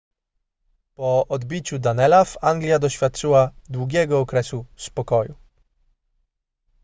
po 0.95 1.25
odbiciu 1.29 1.79
danelaw 1.79 2.37
anglia 2.41 2.79
doświadczyła 2.79 3.51
długiego 3.69 4.19
okresu 4.19 4.65
spokoju 4.77 5.35